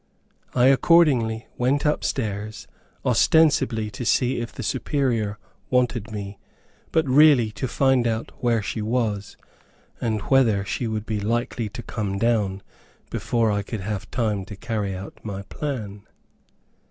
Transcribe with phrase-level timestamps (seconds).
[0.55, 2.65] I accordingly went up stairs,
[3.05, 5.37] ostensibly, to see if the Superior
[5.69, 6.39] wanted me,
[6.91, 9.37] but really, to find out where she was,
[10.01, 12.63] and whether she would be likely to come down,
[13.11, 16.07] before I could have time to carry out my plan.